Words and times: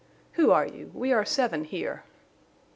"Who 0.31 0.49
are 0.49 0.65
you? 0.65 0.89
We 0.95 1.13
are 1.13 1.23
seven 1.25 1.63
here." 1.63 2.05